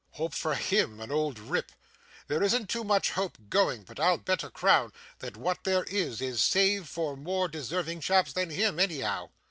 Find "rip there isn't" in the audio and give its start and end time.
1.37-2.69